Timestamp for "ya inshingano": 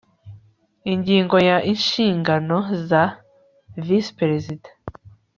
1.49-2.57